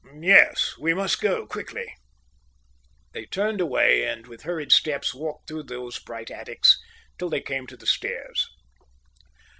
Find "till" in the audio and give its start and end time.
7.19-7.29